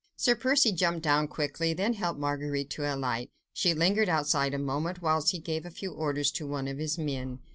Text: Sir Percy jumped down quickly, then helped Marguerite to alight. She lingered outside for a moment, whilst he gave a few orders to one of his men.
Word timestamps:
Sir 0.17 0.33
Percy 0.33 0.71
jumped 0.71 1.03
down 1.03 1.27
quickly, 1.27 1.75
then 1.75 1.93
helped 1.93 2.19
Marguerite 2.19 2.71
to 2.71 2.91
alight. 2.91 3.29
She 3.53 3.75
lingered 3.75 4.09
outside 4.09 4.53
for 4.53 4.55
a 4.55 4.59
moment, 4.59 5.03
whilst 5.03 5.29
he 5.29 5.37
gave 5.37 5.63
a 5.63 5.69
few 5.69 5.91
orders 5.93 6.31
to 6.31 6.47
one 6.47 6.67
of 6.67 6.79
his 6.79 6.97
men. 6.97 7.37